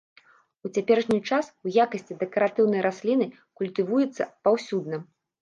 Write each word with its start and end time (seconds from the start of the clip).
У 0.69 0.69
цяперашні 0.77 1.17
час 1.29 1.51
у 1.67 1.73
якасці 1.83 2.17
дэкаратыўнай 2.23 2.81
расліны 2.87 3.29
культывуецца 3.57 4.29
паўсюдна. 4.49 5.03